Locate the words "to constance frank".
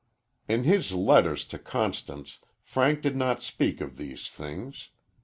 1.45-3.03